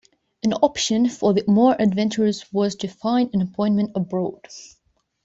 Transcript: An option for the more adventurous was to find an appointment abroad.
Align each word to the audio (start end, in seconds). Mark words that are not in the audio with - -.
An 0.41 0.53
option 0.53 1.07
for 1.09 1.31
the 1.31 1.43
more 1.47 1.75
adventurous 1.79 2.51
was 2.51 2.73
to 2.77 2.87
find 2.87 3.29
an 3.35 3.41
appointment 3.43 3.91
abroad. 3.93 4.39